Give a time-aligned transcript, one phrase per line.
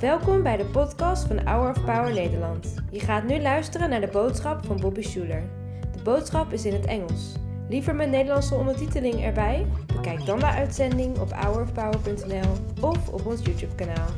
[0.00, 2.74] Welkom bij de podcast van Hour of Power Nederland.
[2.90, 5.42] Je gaat nu luisteren naar de boodschap van Bobby Schuler.
[5.96, 7.32] De boodschap is in het Engels.
[7.68, 9.66] Liever met Nederlandse ondertiteling erbij?
[9.94, 14.08] Bekijk dan de uitzending op hourofpower.nl of op ons YouTube kanaal.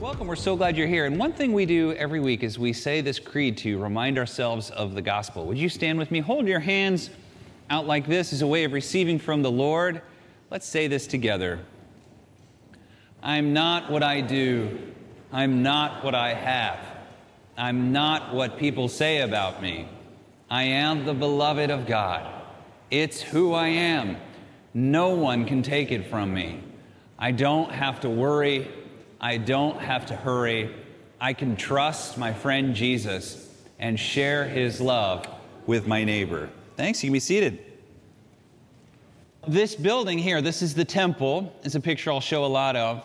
[0.00, 0.26] Welcome.
[0.26, 1.06] We're so glad you're here.
[1.06, 4.70] And one thing we do every week is we say this creed to remind ourselves
[4.70, 5.44] of the gospel.
[5.44, 6.20] Would you stand with me?
[6.20, 7.10] Hold your hands
[7.70, 10.02] out like this is a way of receiving from the Lord.
[10.50, 11.60] Let's say this together.
[13.22, 14.78] I'm not what I do.
[15.32, 16.78] I'm not what I have.
[17.56, 19.88] I'm not what people say about me.
[20.50, 22.32] I am the beloved of God.
[22.90, 24.16] It's who I am.
[24.72, 26.62] No one can take it from me.
[27.18, 28.70] I don't have to worry.
[29.20, 30.74] I don't have to hurry.
[31.20, 35.26] I can trust my friend Jesus and share his love
[35.66, 36.48] with my neighbor.
[36.78, 37.02] Thanks.
[37.02, 37.58] You can be seated.
[39.48, 41.52] This building here, this is the temple.
[41.64, 43.04] It's a picture I'll show a lot of.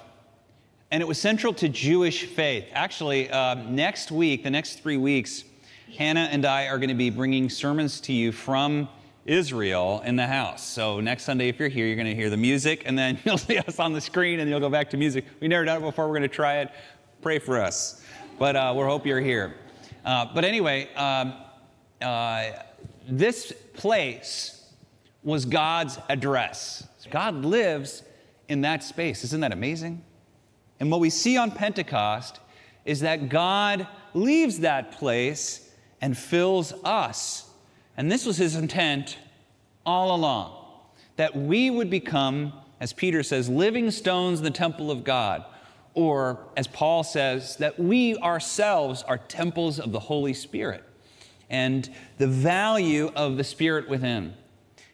[0.92, 2.66] And it was central to Jewish faith.
[2.74, 5.44] Actually, uh, next week, the next three weeks,
[5.98, 8.88] Hannah and I are going to be bringing sermons to you from
[9.26, 10.64] Israel in the house.
[10.64, 13.40] So next Sunday, if you're here, you're going to hear the music, and then you'll
[13.40, 15.26] see us on the screen, and you'll go back to music.
[15.40, 16.06] We never done it before.
[16.06, 16.70] We're going to try it.
[17.24, 18.04] Pray for us.
[18.38, 19.56] But uh, we hope you're here.
[20.06, 21.34] Uh, but anyway, um,
[22.04, 22.52] uh,
[23.08, 24.72] this place
[25.24, 26.88] was God's address.
[27.10, 28.04] God lives
[28.48, 29.24] in that space.
[29.24, 30.04] Isn't that amazing?
[30.80, 32.40] And what we see on Pentecost
[32.86, 37.50] is that God leaves that place and fills us.
[37.96, 39.18] And this was his intent
[39.86, 40.60] all along
[41.16, 45.46] that we would become, as Peter says, living stones in the temple of God.
[45.94, 50.84] Or, as Paul says, that we ourselves are temples of the Holy Spirit
[51.50, 54.34] and the value of the Spirit within.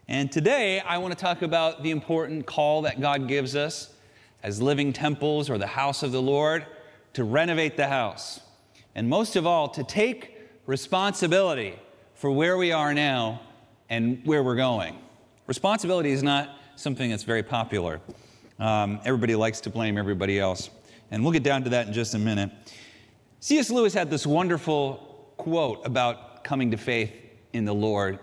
[0.08, 3.94] And today I want to talk about the important call that God gives us
[4.42, 6.66] as living temples or the house of the Lord
[7.14, 8.40] to renovate the house.
[8.96, 11.76] And most of all, to take responsibility
[12.16, 13.42] for where we are now
[13.90, 14.98] and where we're going.
[15.48, 18.02] Responsibility is not something that's very popular.
[18.60, 20.70] Um, everybody likes to blame everybody else.
[21.12, 22.52] And we'll get down to that in just a minute.
[23.40, 23.70] C.S.
[23.70, 27.14] Lewis had this wonderful quote about coming to faith
[27.54, 28.20] in the Lord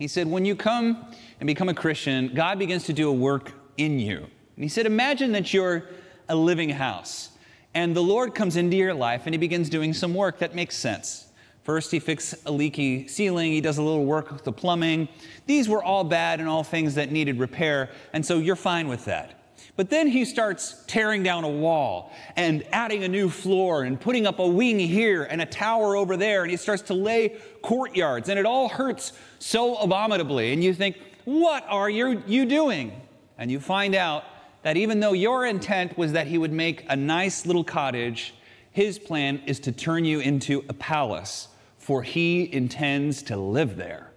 [0.00, 1.04] he said, When you come
[1.40, 4.16] and become a Christian, God begins to do a work in you.
[4.16, 5.84] And he said, Imagine that you're
[6.26, 7.28] a living house,
[7.74, 10.74] and the Lord comes into your life and he begins doing some work that makes
[10.74, 11.26] sense.
[11.64, 15.06] First, he fixes a leaky ceiling, he does a little work with the plumbing.
[15.44, 19.04] These were all bad and all things that needed repair, and so you're fine with
[19.04, 19.39] that.
[19.80, 24.26] But then he starts tearing down a wall and adding a new floor and putting
[24.26, 26.42] up a wing here and a tower over there.
[26.42, 30.52] And he starts to lay courtyards, and it all hurts so abominably.
[30.52, 32.92] And you think, what are you, you doing?
[33.38, 34.24] And you find out
[34.64, 38.34] that even though your intent was that he would make a nice little cottage,
[38.72, 41.48] his plan is to turn you into a palace,
[41.78, 44.12] for he intends to live there.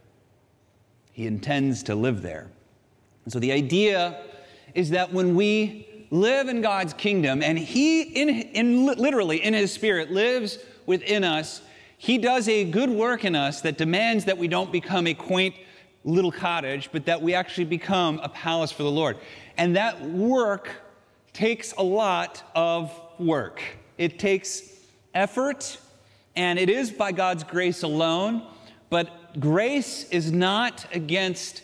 [1.13, 2.49] He intends to live there.
[3.23, 4.19] And so the idea
[4.73, 9.71] is that when we live in God's kingdom and He, in, in, literally in His
[9.71, 11.61] Spirit, lives within us,
[11.97, 15.55] He does a good work in us that demands that we don't become a quaint
[16.03, 19.17] little cottage, but that we actually become a palace for the Lord.
[19.57, 20.69] And that work
[21.31, 23.61] takes a lot of work.
[23.97, 24.69] It takes
[25.13, 25.77] effort,
[26.35, 28.45] and it is by God's grace alone,
[28.89, 31.63] but grace is not against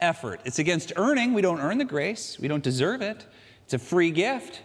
[0.00, 0.40] effort.
[0.44, 1.32] It's against earning.
[1.32, 3.26] We don't earn the grace, we don't deserve it.
[3.64, 4.62] It's a free gift.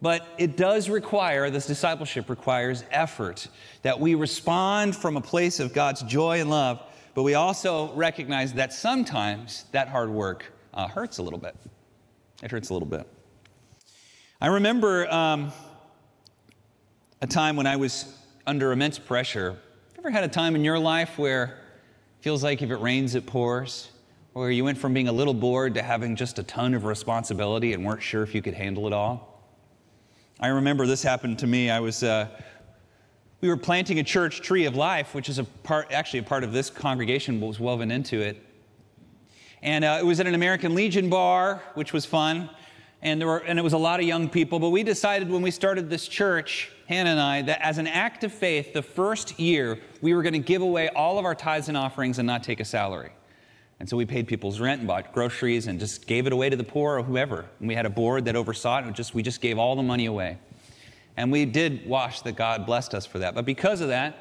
[0.00, 3.48] But it does require, this discipleship requires effort,
[3.82, 6.80] that we respond from a place of God's joy and love,
[7.14, 11.56] but we also recognize that sometimes that hard work uh, hurts a little bit.
[12.42, 13.08] It hurts a little bit.
[14.40, 15.50] I remember um,
[17.20, 18.16] a time when I was
[18.46, 19.56] under immense pressure.
[19.98, 23.26] Ever had a time in your life where it feels like if it rains, it
[23.26, 23.90] pours?
[24.38, 27.72] Where you went from being a little bored to having just a ton of responsibility
[27.72, 29.42] and weren't sure if you could handle it all?
[30.38, 31.70] I remember this happened to me.
[31.70, 32.28] I was, uh,
[33.40, 36.44] we were planting a church, Tree of Life, which is a part, actually a part
[36.44, 38.40] of this congregation was woven into it.
[39.60, 42.48] And uh, it was at an American Legion bar, which was fun.
[43.02, 44.60] And, there were, and it was a lot of young people.
[44.60, 48.22] But we decided when we started this church, Hannah and I, that as an act
[48.22, 51.66] of faith, the first year, we were going to give away all of our tithes
[51.66, 53.10] and offerings and not take a salary.
[53.80, 56.56] And so we paid people's rent and bought groceries and just gave it away to
[56.56, 57.44] the poor or whoever.
[57.60, 59.82] And we had a board that oversaw it, and just, we just gave all the
[59.82, 60.38] money away.
[61.16, 63.34] And we did wash that God blessed us for that.
[63.34, 64.16] But because of that,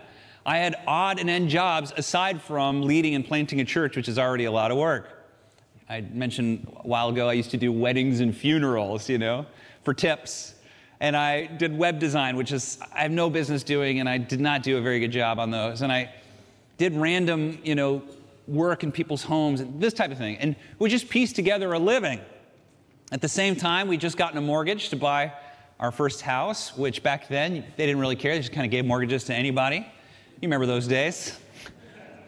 [0.45, 4.17] I had odd and end jobs aside from leading and planting a church, which is
[4.17, 5.25] already a lot of work.
[5.89, 9.45] I mentioned a while ago I used to do weddings and funerals, you know,
[9.83, 10.53] for tips.
[10.99, 14.39] And I did web design, which is I have no business doing, and I did
[14.39, 15.81] not do a very good job on those.
[15.81, 16.13] And I
[16.77, 18.01] did random, you know,
[18.47, 20.37] work in people's homes and this type of thing.
[20.37, 22.21] And we just pieced together a living.
[23.11, 25.33] At the same time, we just gotten a mortgage to buy
[25.79, 28.33] our first house, which back then they didn't really care.
[28.33, 29.77] They just kind of gave mortgages to anybody.
[29.77, 31.37] You remember those days?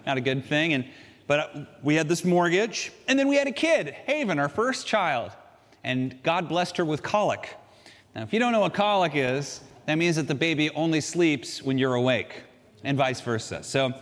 [0.06, 0.74] Not a good thing.
[0.74, 0.86] And
[1.30, 4.88] but uh, we had this mortgage, and then we had a kid, Haven, our first
[4.88, 5.32] child,
[5.84, 7.56] and God blessed her with colic.
[8.16, 11.62] Now, if you don't know what colic is, that means that the baby only sleeps
[11.62, 12.42] when you're awake,
[12.84, 13.62] and vice versa.
[13.62, 13.94] So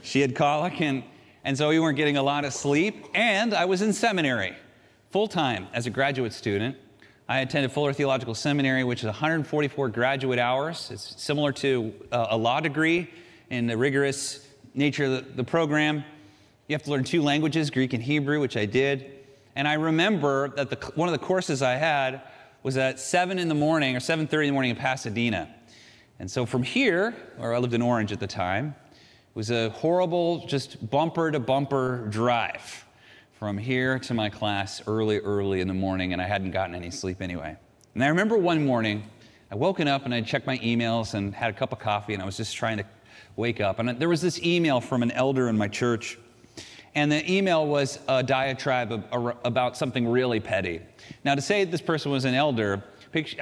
[0.00, 1.04] she had colic, and,
[1.44, 3.06] and so we weren't getting a lot of sleep.
[3.14, 4.54] And I was in seminary
[5.10, 6.76] full time as a graduate student.
[7.28, 10.90] I attended Fuller Theological Seminary, which is 144 graduate hours.
[10.92, 13.10] It's similar to uh, a law degree
[13.50, 16.04] in the rigorous nature of the, program.
[16.68, 19.10] You have to learn two languages, Greek and Hebrew, which I did.
[19.54, 22.22] And I remember that the, one of the courses I had
[22.62, 25.54] was at 7 in the morning or 7.30 in the morning in Pasadena.
[26.18, 28.74] And so from here, where I lived in Orange at the time,
[29.34, 32.84] was a horrible, just bumper to bumper drive
[33.38, 36.90] from here to my class early, early in the morning, and I hadn't gotten any
[36.90, 37.56] sleep anyway.
[37.94, 39.02] And I remember one morning,
[39.50, 42.22] I woken up and I checked my emails and had a cup of coffee, and
[42.22, 42.84] I was just trying to
[43.36, 43.78] wake up.
[43.78, 46.18] And there was this email from an elder in my church,
[46.94, 48.92] and the email was a diatribe
[49.44, 50.82] about something really petty.
[51.24, 52.84] Now, to say this person was an elder,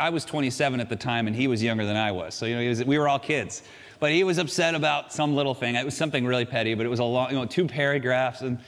[0.00, 2.34] I was 27 at the time, and he was younger than I was.
[2.34, 3.64] So, you know, was, we were all kids.
[4.00, 5.74] But he was upset about some little thing.
[5.74, 8.40] It was something really petty, but it was a long, you know, two paragraphs.
[8.40, 8.58] And,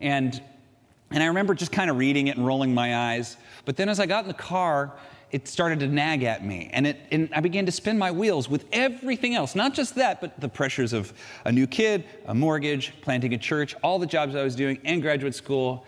[0.00, 0.42] and,
[1.12, 3.36] and I remember just kind of reading it and rolling my eyes.
[3.64, 4.92] But then as I got in the car,
[5.30, 6.70] it started to nag at me.
[6.72, 10.20] And, it, and I began to spin my wheels with everything else, not just that,
[10.20, 11.12] but the pressures of
[11.44, 15.00] a new kid, a mortgage, planting a church, all the jobs I was doing, and
[15.00, 15.86] graduate school.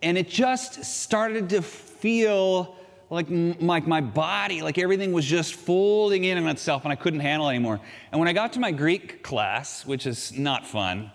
[0.00, 2.77] And it just started to feel
[3.10, 7.20] like, like my body, like everything was just folding in on itself and I couldn't
[7.20, 7.80] handle it anymore.
[8.12, 11.10] And when I got to my Greek class, which is not fun,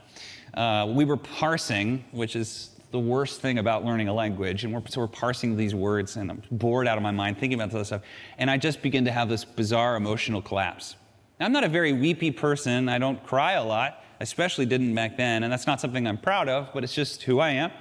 [0.56, 4.64] uh, we were parsing, which is the worst thing about learning a language.
[4.64, 7.60] And we're, so we're parsing these words and I'm bored out of my mind thinking
[7.60, 8.02] about this stuff.
[8.38, 10.96] And I just begin to have this bizarre emotional collapse.
[11.40, 12.90] Now, I'm not a very weepy person.
[12.90, 15.44] I don't cry a lot, especially didn't back then.
[15.44, 17.72] And that's not something I'm proud of, but it's just who I am.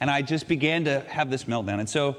[0.00, 1.78] And I just began to have this meltdown.
[1.78, 2.16] And so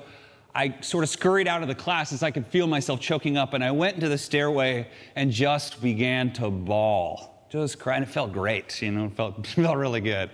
[0.56, 3.54] I sort of scurried out of the class as I could feel myself choking up,
[3.54, 4.88] and I went into the stairway
[5.18, 7.46] and just began to bawl.
[7.50, 10.30] Just cry, and it felt great, you know, it felt, felt really good.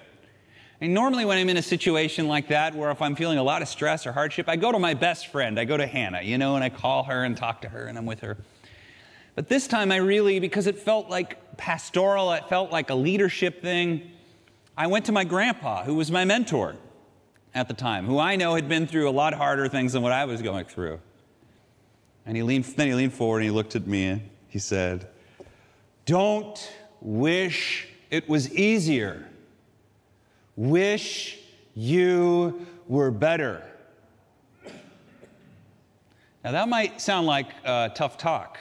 [0.79, 3.63] And normally, when I'm in a situation like that, where if I'm feeling a lot
[3.63, 5.59] of stress or hardship, I go to my best friend.
[5.59, 7.97] I go to Hannah, you know, and I call her and talk to her, and
[7.97, 8.37] I'm with her.
[9.33, 13.61] But this time, I really, because it felt like pastoral, it felt like a leadership
[13.61, 14.11] thing,
[14.77, 16.75] I went to my grandpa, who was my mentor
[17.53, 20.11] at the time, who I know had been through a lot harder things than what
[20.11, 20.99] I was going through.
[22.25, 25.07] And he leaned, then he leaned forward and he looked at me and he said,
[26.05, 26.71] Don't
[27.01, 29.27] wish it was easier.
[30.55, 31.39] Wish
[31.73, 33.63] you were better.
[36.43, 38.57] Now, that might sound like uh, tough talk,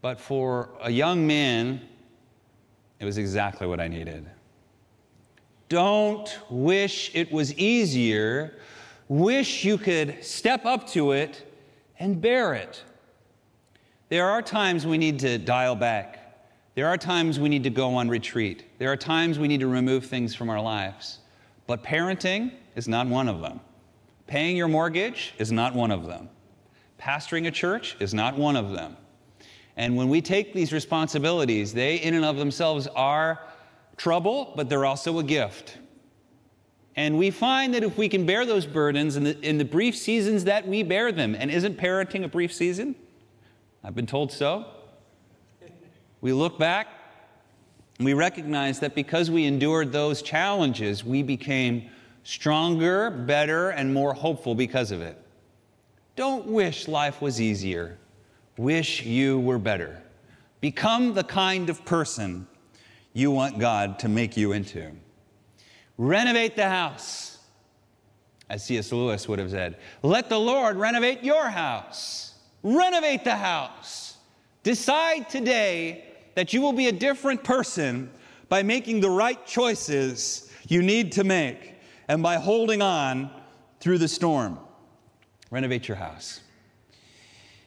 [0.00, 1.80] but for a young man,
[3.00, 4.26] it was exactly what I needed.
[5.68, 8.54] Don't wish it was easier.
[9.08, 11.52] Wish you could step up to it
[11.98, 12.82] and bear it.
[14.08, 16.22] There are times we need to dial back.
[16.76, 18.64] There are times we need to go on retreat.
[18.78, 21.18] There are times we need to remove things from our lives.
[21.66, 23.60] But parenting is not one of them.
[24.26, 26.28] Paying your mortgage is not one of them.
[27.00, 28.96] Pastoring a church is not one of them.
[29.76, 33.40] And when we take these responsibilities, they in and of themselves are
[33.96, 35.78] trouble, but they're also a gift.
[36.96, 39.96] And we find that if we can bear those burdens in the, in the brief
[39.96, 42.94] seasons that we bear them, and isn't parenting a brief season?
[43.84, 44.66] I've been told so.
[46.20, 46.88] We look back
[47.98, 51.90] and we recognize that because we endured those challenges, we became
[52.24, 55.20] stronger, better, and more hopeful because of it.
[56.16, 57.98] Don't wish life was easier.
[58.56, 60.02] Wish you were better.
[60.60, 62.46] Become the kind of person
[63.16, 64.92] you want God to make you into.
[65.96, 67.38] Renovate the house,
[68.50, 68.92] as C.S.
[68.92, 69.78] Lewis would have said.
[70.02, 72.34] Let the Lord renovate your house.
[72.62, 74.18] Renovate the house.
[74.62, 76.04] Decide today
[76.34, 78.10] that you will be a different person
[78.50, 81.76] by making the right choices you need to make
[82.08, 83.30] and by holding on
[83.80, 84.58] through the storm.
[85.50, 86.42] Renovate your house.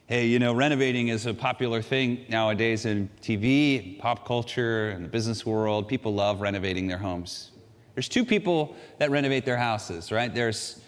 [0.09, 5.07] Hey, you know, renovating is a popular thing nowadays in TV, pop culture, and the
[5.07, 5.87] business world.
[5.87, 7.51] People love renovating their homes.
[7.93, 10.33] There's two people that renovate their houses, right?
[10.33, 10.81] There's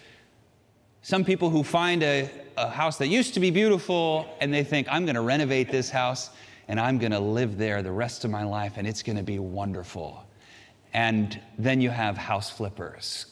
[1.03, 4.87] some people who find a, a house that used to be beautiful and they think,
[4.89, 6.31] I'm going to renovate this house
[6.67, 9.23] and I'm going to live there the rest of my life and it's going to
[9.23, 10.25] be wonderful.
[10.95, 13.27] And then you have house flippers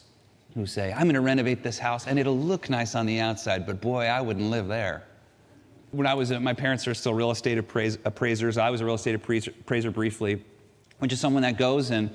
[0.54, 3.66] who say, I'm going to renovate this house and it'll look nice on the outside,
[3.66, 5.02] but boy, I wouldn't live there.
[5.92, 8.58] When I was, my parents are still real estate appraisers.
[8.58, 10.44] I was a real estate appraiser, appraiser briefly,
[11.00, 12.10] which is someone that goes and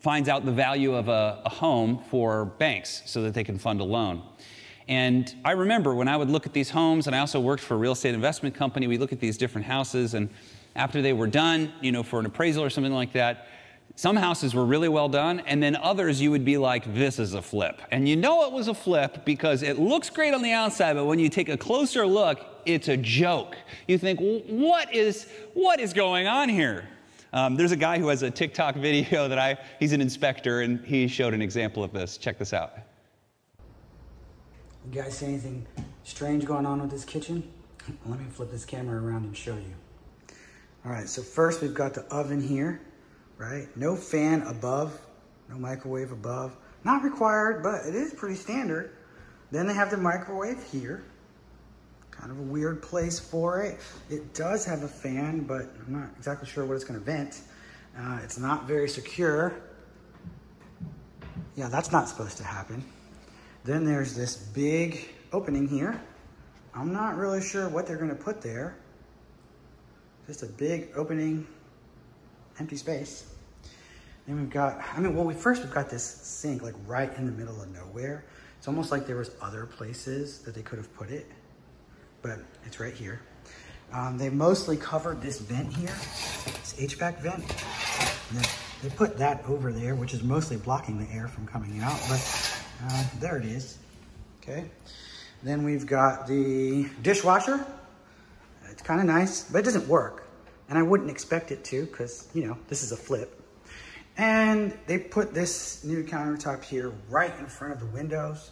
[0.00, 3.80] finds out the value of a, a home for banks so that they can fund
[3.80, 4.22] a loan.
[4.88, 7.74] And I remember when I would look at these homes, and I also worked for
[7.74, 10.30] a real estate investment company, we look at these different houses, and
[10.74, 13.48] after they were done, you know, for an appraisal or something like that,
[13.98, 17.34] some houses were really well done, and then others you would be like, this is
[17.34, 17.82] a flip.
[17.90, 21.06] And you know it was a flip because it looks great on the outside, but
[21.06, 23.56] when you take a closer look, it's a joke.
[23.88, 26.88] You think, what is, what is going on here?
[27.32, 30.78] Um, there's a guy who has a TikTok video that I, he's an inspector, and
[30.84, 32.18] he showed an example of this.
[32.18, 32.74] Check this out.
[34.92, 35.66] You guys see anything
[36.04, 37.42] strange going on with this kitchen?
[38.06, 39.74] Let me flip this camera around and show you.
[40.84, 42.80] All right, so first we've got the oven here,
[43.38, 43.74] right?
[43.76, 45.00] No fan above,
[45.48, 46.56] no microwave above.
[46.84, 48.90] Not required, but it is pretty standard.
[49.50, 51.04] Then they have the microwave here.
[52.10, 53.80] Kind of a weird place for it.
[54.10, 57.40] It does have a fan, but I'm not exactly sure what it's gonna vent.
[57.96, 59.54] Uh, it's not very secure.
[61.56, 62.84] Yeah, that's not supposed to happen.
[63.64, 66.00] Then there's this big opening here.
[66.74, 68.76] I'm not really sure what they're gonna put there.
[70.26, 71.46] Just a big opening,
[72.58, 73.26] empty space.
[74.26, 77.26] Then we've got, I mean, well, we first we've got this sink like right in
[77.26, 78.24] the middle of nowhere.
[78.58, 81.26] It's almost like there was other places that they could have put it,
[82.22, 83.20] but it's right here.
[83.92, 85.94] Um, they mostly covered this vent here,
[86.44, 87.46] this HVAC vent.
[88.32, 91.98] They, they put that over there, which is mostly blocking the air from coming out,
[92.08, 93.78] but uh, there it is.
[94.42, 94.70] Okay.
[95.42, 97.64] Then we've got the dishwasher.
[98.70, 100.27] It's kind of nice, but it doesn't work.
[100.68, 103.40] And I wouldn't expect it to because, you know, this is a flip.
[104.16, 108.50] And they put this new countertop here right in front of the windows.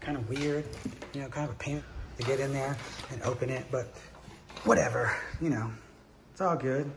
[0.00, 0.64] Kind of weird,
[1.12, 1.82] you know, kind of a pain
[2.16, 2.76] to get in there
[3.10, 3.92] and open it, but
[4.64, 5.70] whatever, you know,
[6.32, 6.90] it's all good.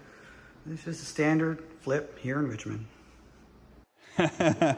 [0.69, 2.85] It's just a standard flip here in Richmond.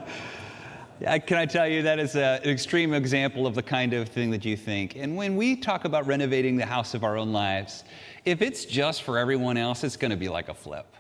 [1.06, 4.08] Uh, can I tell you that is a, an extreme example of the kind of
[4.08, 4.96] thing that you think?
[4.96, 7.84] And when we talk about renovating the house of our own lives,
[8.24, 10.96] if it's just for everyone else, it's going to be like a flip.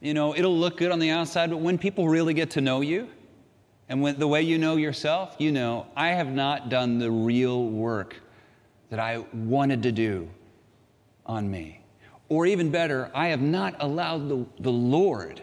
[0.00, 2.80] You know, it'll look good on the outside, but when people really get to know
[2.80, 3.08] you,
[3.88, 7.66] and when, the way you know yourself, you know, I have not done the real
[7.66, 8.16] work
[8.88, 10.28] that I wanted to do
[11.24, 11.82] on me.
[12.28, 15.42] Or even better, I have not allowed the, the Lord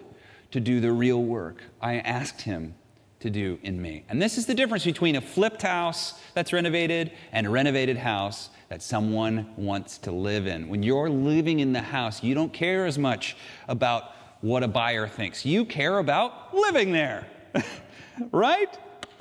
[0.51, 1.61] to do the real work.
[1.81, 2.75] I asked Him
[3.19, 4.03] to do in me.
[4.09, 8.49] And this is the difference between a flipped house that's renovated and a renovated house
[8.69, 10.67] that someone wants to live in.
[10.67, 13.35] When you're living in the house, you don't care as much
[13.67, 15.45] about what a buyer thinks.
[15.45, 17.27] You care about living there,
[18.31, 18.77] right?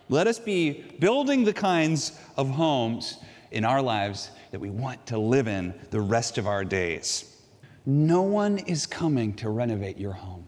[0.09, 3.19] Let us be building the kinds of homes
[3.51, 7.37] in our lives that we want to live in the rest of our days.
[7.87, 10.46] No one is coming to renovate your home.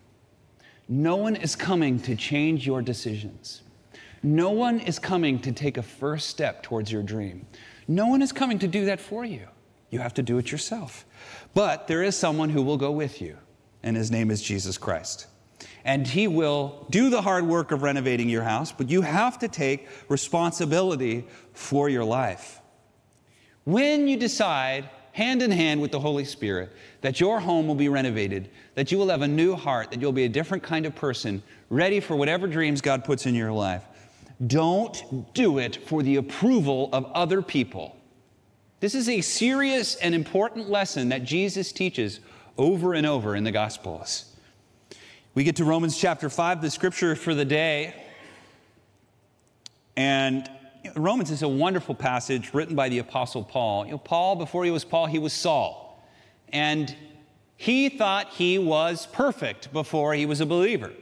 [0.89, 3.63] No one is coming to change your decisions.
[4.23, 7.47] No one is coming to take a first step towards your dream.
[7.87, 9.47] No one is coming to do that for you.
[9.91, 11.05] You have to do it yourself.
[11.55, 13.37] But there is someone who will go with you,
[13.83, 15.27] and his name is Jesus Christ.
[15.85, 19.49] And he will do the hard work of renovating your house, but you have to
[19.49, 22.61] take responsibility for your life.
[23.65, 26.71] When you decide hand in hand with the Holy Spirit,
[27.01, 30.13] that your home will be renovated, that you will have a new heart, that you'll
[30.13, 33.83] be a different kind of person, ready for whatever dreams God puts in your life.
[34.47, 37.97] Don't do it for the approval of other people.
[38.79, 42.21] This is a serious and important lesson that Jesus teaches
[42.57, 44.37] over and over in the Gospels.
[45.35, 47.93] We get to Romans chapter 5, the scripture for the day.
[49.97, 50.49] And
[50.97, 53.87] Romans is a wonderful passage written by the Apostle Paul.
[53.87, 56.05] You know, Paul, before he was Paul, he was Saul.
[56.53, 56.95] And
[57.57, 60.93] he thought he was perfect before he was a believer.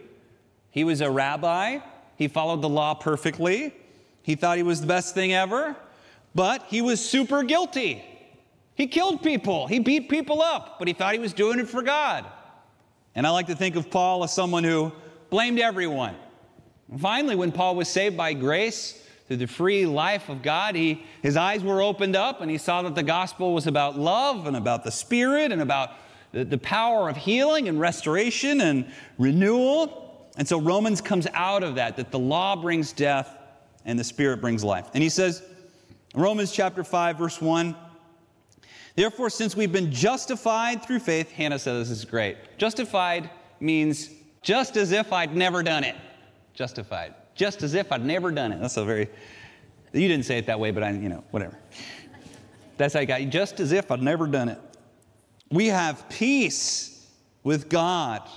[0.71, 1.79] He was a rabbi,
[2.17, 3.75] he followed the law perfectly,
[4.23, 5.77] he thought he was the best thing ever,
[6.35, 8.05] but he was super guilty.
[8.75, 11.83] He killed people, he beat people up, but he thought he was doing it for
[11.83, 12.27] God.
[13.15, 14.93] And I like to think of Paul as someone who
[15.31, 16.15] blamed everyone.
[16.99, 21.37] finally, when Paul was saved by grace, through the free life of God, he, his
[21.37, 24.85] eyes were opened up and he saw that the gospel was about love and about
[24.85, 25.91] the Spirit and about
[26.33, 30.31] the, the power of healing and restoration and renewal.
[30.37, 33.37] And so Romans comes out of that, that the law brings death
[33.85, 34.91] and the Spirit brings life.
[34.95, 35.43] And he says,
[36.15, 37.75] Romans chapter 5, verse 1,
[38.95, 42.37] Therefore, since we've been justified through faith, Hannah says this is great.
[42.59, 43.29] Justified
[43.61, 45.97] means just as if I'd never done it.
[46.55, 47.15] Justified.
[47.37, 48.61] Just as if I'd never done it.
[48.61, 49.09] That's a very,
[49.93, 51.57] you didn't say it that way, but I, you know, whatever.
[52.77, 54.59] That's how I got just as if I'd never done it.
[55.51, 57.07] We have peace
[57.45, 58.29] with God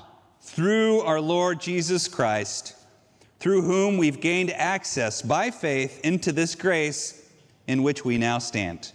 [0.41, 2.75] through our Lord Jesus Christ,
[3.39, 7.29] through whom we've gained access by faith into this grace
[7.67, 8.91] in which we now stand.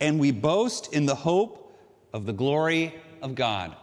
[0.00, 1.78] And we boast in the hope
[2.12, 3.76] of the glory of God.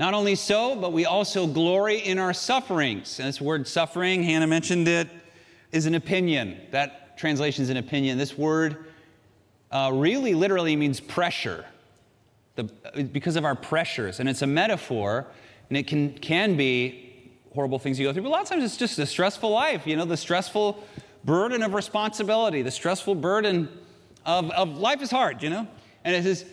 [0.00, 3.20] Not only so, but we also glory in our sufferings.
[3.20, 5.10] And this word suffering, Hannah mentioned it,
[5.72, 6.58] is an opinion.
[6.70, 8.16] That translation is an opinion.
[8.16, 8.86] This word
[9.70, 11.66] uh, really literally means pressure
[12.54, 12.62] the,
[13.12, 14.20] because of our pressures.
[14.20, 15.26] And it's a metaphor,
[15.68, 18.22] and it can, can be horrible things you go through.
[18.22, 20.82] But a lot of times it's just a stressful life, you know, the stressful
[21.24, 23.68] burden of responsibility, the stressful burden
[24.24, 25.68] of, of life is hard, you know?
[26.04, 26.46] And it says,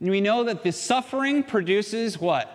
[0.00, 2.54] we know that the suffering produces what?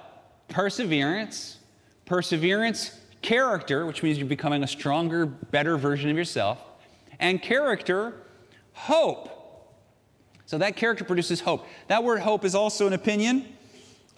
[0.51, 1.57] Perseverance.
[2.05, 6.59] Perseverance, character, which means you're becoming a stronger, better version of yourself.
[7.19, 8.13] And character,
[8.73, 9.29] hope.
[10.45, 11.65] So that character produces hope.
[11.87, 13.55] That word hope is also an opinion.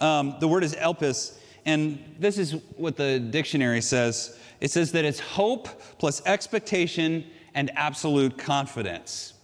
[0.00, 4.36] Um, the word is elpis, and this is what the dictionary says.
[4.60, 7.24] It says that it's hope plus expectation
[7.54, 9.34] and absolute confidence.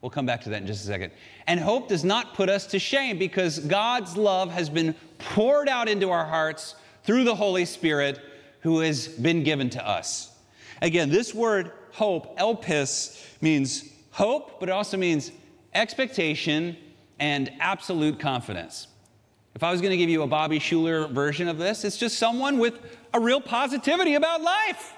[0.00, 1.10] We'll come back to that in just a second.
[1.48, 5.88] And hope does not put us to shame because God's love has been poured out
[5.88, 8.20] into our hearts through the Holy Spirit
[8.60, 10.32] who has been given to us.
[10.82, 15.30] Again, this word hope, elpis, means hope, but it also means
[15.76, 16.76] expectation,
[17.18, 18.88] and absolute confidence.
[19.54, 22.18] If I was going to give you a Bobby Schuller version of this, it's just
[22.18, 22.78] someone with
[23.14, 24.92] a real positivity about life.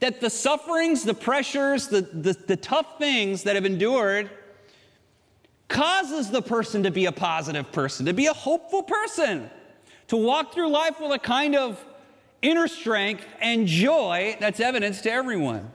[0.00, 4.30] That the sufferings, the pressures, the, the, the, tough things that have endured
[5.72, 9.50] causes the person to be a positive person, to be a hopeful person,
[10.08, 11.84] to walk through life with a kind of
[12.42, 15.70] inner strength and joy that's evidence to everyone.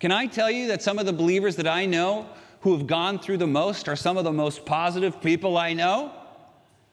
[0.00, 2.26] Can I tell you that some of the believers that I know
[2.64, 6.10] who have gone through the most are some of the most positive people I know.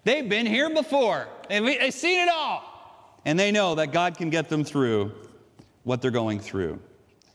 [0.04, 2.62] They've been here before, they've, seen it all.
[3.24, 5.14] And they know that God can get them through
[5.84, 6.78] what they're going through.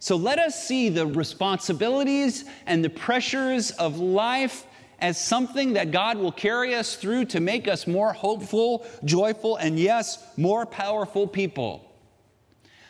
[0.01, 4.67] So let us see the responsibilities and the pressures of life
[4.99, 9.79] as something that God will carry us through to make us more hopeful, joyful, and
[9.79, 11.83] yes, more powerful people.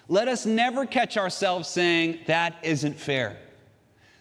[0.09, 3.39] Let us never catch ourselves saying, that isn't fair.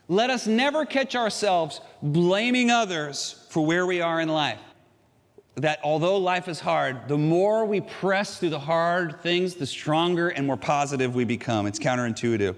[0.08, 4.60] Let us never catch ourselves blaming others for where we are in life.
[5.56, 10.30] That although life is hard, the more we press through the hard things, the stronger
[10.30, 11.66] and more positive we become.
[11.66, 12.56] It's counterintuitive.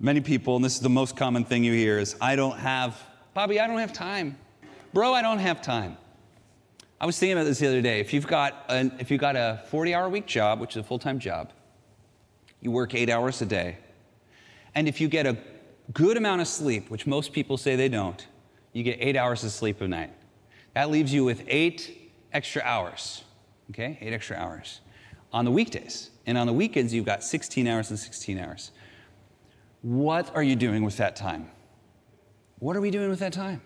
[0.00, 3.00] Many people, and this is the most common thing you hear, is I don't have,
[3.34, 4.36] Bobby, I don't have time.
[4.92, 5.96] Bro, I don't have time.
[7.00, 7.98] I was thinking about this the other day.
[8.00, 10.82] If you've got, an, if you've got a 40 hour week job, which is a
[10.82, 11.50] full time job,
[12.60, 13.78] you work eight hours a day,
[14.74, 15.36] and if you get a
[15.92, 18.26] good amount of sleep, which most people say they don't,
[18.72, 20.12] you get eight hours of sleep a night.
[20.74, 23.24] That leaves you with eight extra hours,
[23.70, 23.98] okay?
[24.00, 24.80] Eight extra hours
[25.32, 26.10] on the weekdays.
[26.26, 28.70] And on the weekends, you've got 16 hours and 16 hours.
[29.82, 31.50] What are you doing with that time?
[32.62, 33.60] What are we doing with that time?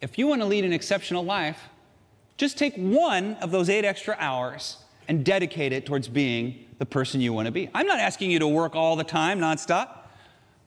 [0.00, 1.58] If you want to lead an exceptional life,
[2.36, 4.76] just take one of those eight extra hours
[5.08, 7.68] and dedicate it towards being the person you want to be.
[7.74, 9.88] I'm not asking you to work all the time, nonstop.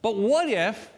[0.02, 0.92] But what if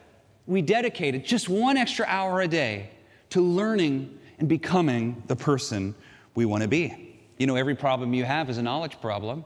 [0.47, 2.89] we dedicated just one extra hour a day
[3.29, 5.93] to learning and becoming the person
[6.33, 7.19] we want to be?
[7.38, 9.45] You know, every problem you have is a knowledge problem.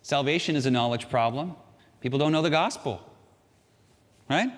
[0.00, 1.56] Salvation is a knowledge problem.
[2.00, 3.02] People don't know the gospel,
[4.30, 4.50] right?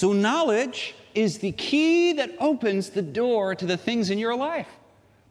[0.00, 4.78] So, knowledge is the key that opens the door to the things in your life.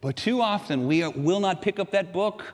[0.00, 2.44] But too often, we will not pick up that book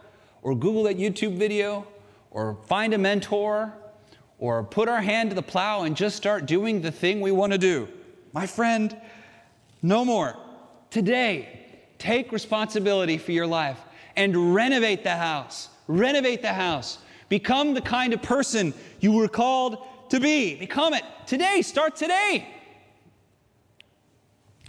[0.41, 1.87] or Google that YouTube video
[2.31, 3.71] or find a mentor
[4.39, 7.53] or put our hand to the plow and just start doing the thing we want
[7.53, 7.87] to do.
[8.33, 8.97] My friend,
[9.83, 10.39] no more.
[10.89, 11.67] Today,
[11.99, 13.81] take responsibility for your life
[14.17, 15.69] and renovate the house.
[15.87, 16.97] Renovate the house.
[17.29, 20.55] Become the kind of person you were called to be.
[20.55, 21.05] Become it.
[21.27, 22.49] Today, start today.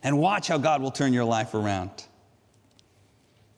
[0.04, 1.92] And watch how God will turn your life around.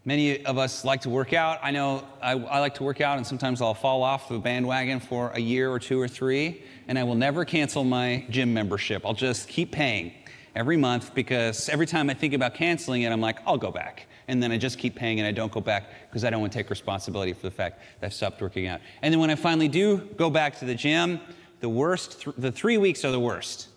[0.05, 1.59] Many of us like to work out.
[1.61, 4.99] I know I, I, like to work out, and sometimes I'll fall off the bandwagon
[4.99, 9.05] for a year or two or three, and I will never cancel my gym membership.
[9.05, 10.13] I'll just keep paying
[10.55, 14.07] every month because every time I think about canceling it, I'm like, I'll go back.
[14.29, 16.53] and then I just keep paying and I don't go back because I don't want
[16.53, 18.79] to take responsibility for the fact that I've stopped working out.
[19.01, 21.19] And then when I finally do go back to the gym,
[21.59, 23.69] the worst, th- the three weeks are the worst.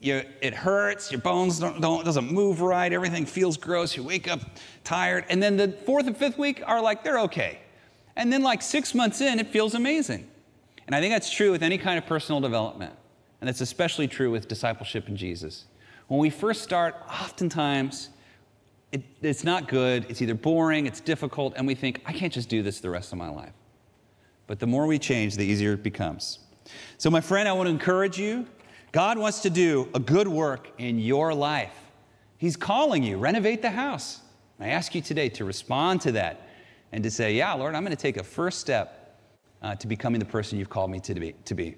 [0.00, 4.28] You, it hurts, your bones don't, don't, doesn't move right, everything feels gross, you wake
[4.28, 4.40] up
[4.82, 5.24] tired.
[5.30, 7.60] And then the fourth and fifth week are like, they're okay.
[8.16, 10.28] And then, like six months in, it feels amazing.
[10.86, 12.92] And I think that's true with any kind of personal development.
[13.40, 15.64] And that's especially true with discipleship in Jesus.
[16.08, 18.10] When we first start, oftentimes
[18.92, 22.48] it, it's not good, it's either boring, it's difficult, and we think, I can't just
[22.48, 23.52] do this the rest of my life.
[24.46, 26.38] But the more we change, the easier it becomes.
[26.98, 28.46] So, my friend, I want to encourage you.
[28.92, 31.74] God wants to do a good work in your life.
[32.38, 34.20] He's calling you, renovate the house.
[34.60, 36.48] I ask you today to respond to that
[36.92, 39.20] and to say, Yeah, Lord, I'm going to take a first step
[39.62, 41.76] uh, to becoming the person you've called me to be, to be.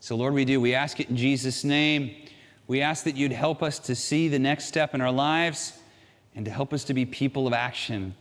[0.00, 0.60] So, Lord, we do.
[0.60, 2.14] We ask it in Jesus' name.
[2.66, 5.78] We ask that you'd help us to see the next step in our lives
[6.34, 8.14] and to help us to be people of action.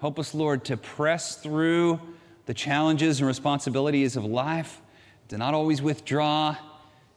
[0.00, 2.00] Help us, Lord, to press through
[2.46, 4.80] the challenges and responsibilities of life,
[5.28, 6.56] to not always withdraw,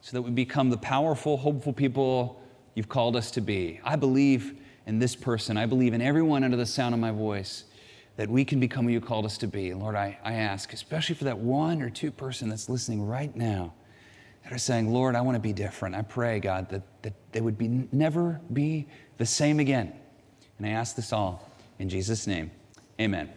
[0.00, 2.42] so that we become the powerful, hopeful people
[2.74, 3.80] you've called us to be.
[3.84, 4.54] I believe
[4.86, 5.56] in this person.
[5.56, 7.64] I believe in everyone under the sound of my voice
[8.16, 9.72] that we can become who you called us to be.
[9.72, 13.72] Lord, I, I ask, especially for that one or two person that's listening right now,
[14.42, 15.94] that are saying, Lord, I want to be different.
[15.94, 19.92] I pray, God, that, that they would be, never be the same again.
[20.58, 22.50] And I ask this all in Jesus' name.
[23.00, 23.30] Amen.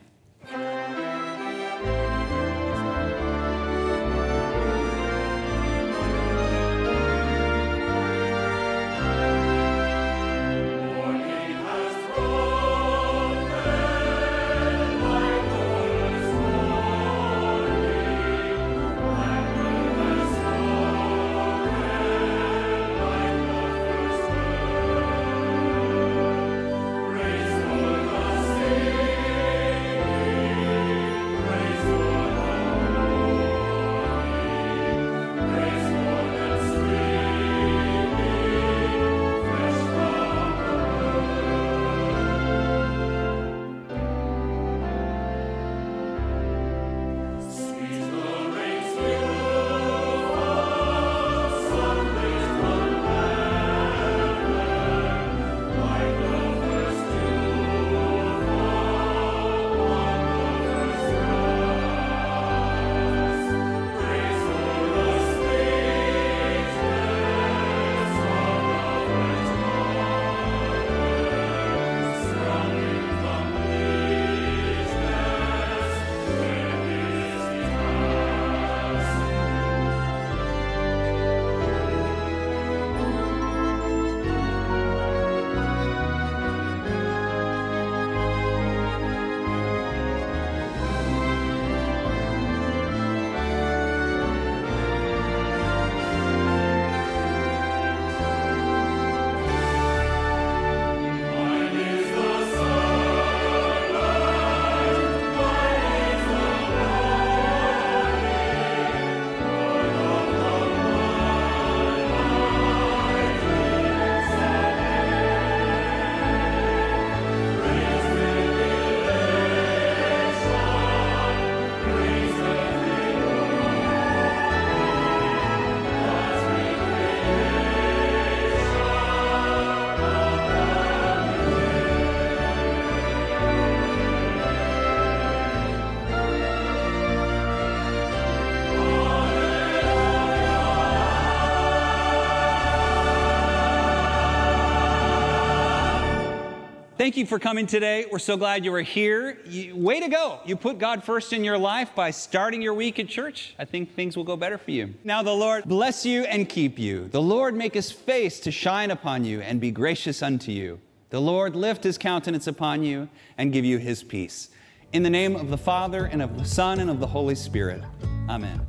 [147.04, 148.06] Thank you for coming today.
[148.10, 149.38] We're so glad you were here.
[149.46, 150.39] You, way to go.
[150.46, 153.56] You put God first in your life by starting your week at church.
[153.60, 154.94] I think things will go better for you.
[155.04, 157.10] Now, the Lord bless you and keep you.
[157.10, 160.80] The Lord make his face to shine upon you and be gracious unto you.
[161.10, 164.52] The Lord lift his countenance upon you and give you his peace.
[164.94, 167.82] In the name of the Father, and of the Son, and of the Holy Spirit.
[168.30, 168.66] Amen.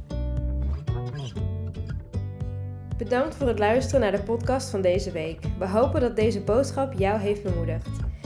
[2.99, 5.41] Bedankt voor het luisteren naar de podcast van deze week.
[5.59, 7.89] We hopen dat deze boodschap jou heeft bemoedigd.